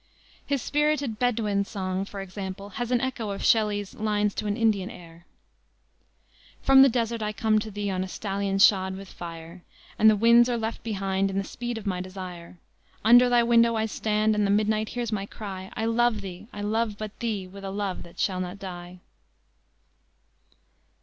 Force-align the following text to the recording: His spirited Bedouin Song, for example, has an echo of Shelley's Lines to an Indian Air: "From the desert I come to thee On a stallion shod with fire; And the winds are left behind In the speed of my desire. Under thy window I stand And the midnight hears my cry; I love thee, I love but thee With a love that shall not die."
His 0.43 0.63
spirited 0.63 1.19
Bedouin 1.19 1.63
Song, 1.63 2.05
for 2.05 2.21
example, 2.21 2.69
has 2.69 2.89
an 2.89 2.99
echo 3.01 3.29
of 3.29 3.45
Shelley's 3.45 3.93
Lines 3.93 4.33
to 4.33 4.47
an 4.47 4.57
Indian 4.57 4.89
Air: 4.89 5.27
"From 6.63 6.81
the 6.81 6.89
desert 6.89 7.21
I 7.21 7.31
come 7.31 7.59
to 7.59 7.69
thee 7.69 7.91
On 7.91 8.03
a 8.03 8.07
stallion 8.07 8.57
shod 8.57 8.97
with 8.97 9.09
fire; 9.13 9.61
And 9.99 10.09
the 10.09 10.15
winds 10.15 10.49
are 10.49 10.57
left 10.57 10.81
behind 10.81 11.29
In 11.29 11.37
the 11.37 11.43
speed 11.43 11.77
of 11.77 11.85
my 11.85 12.01
desire. 12.01 12.57
Under 13.05 13.29
thy 13.29 13.43
window 13.43 13.75
I 13.75 13.85
stand 13.85 14.33
And 14.33 14.47
the 14.47 14.49
midnight 14.49 14.89
hears 14.89 15.11
my 15.11 15.27
cry; 15.27 15.69
I 15.75 15.85
love 15.85 16.21
thee, 16.21 16.47
I 16.51 16.61
love 16.61 16.97
but 16.97 17.19
thee 17.19 17.45
With 17.45 17.63
a 17.63 17.69
love 17.69 18.01
that 18.01 18.17
shall 18.17 18.39
not 18.39 18.57
die." 18.57 19.01